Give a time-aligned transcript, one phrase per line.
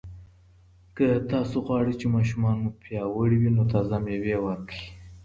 [0.95, 4.83] که تاسو غواړئ چې ماشومان مو پیاوړي وي، نو تازه مېوه ورکړئ.